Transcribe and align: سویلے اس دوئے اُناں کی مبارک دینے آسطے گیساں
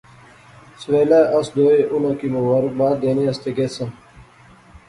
سویلے 0.81 1.21
اس 1.37 1.47
دوئے 1.55 1.77
اُناں 1.91 2.15
کی 2.19 2.27
مبارک 2.35 2.73
دینے 3.01 3.23
آسطے 3.31 3.49
گیساں 3.57 3.89